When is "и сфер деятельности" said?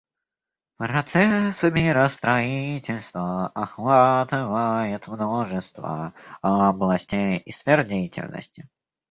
7.37-8.67